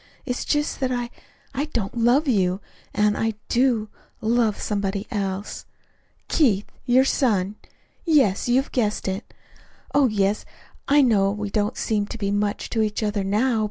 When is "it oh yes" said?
9.07-10.43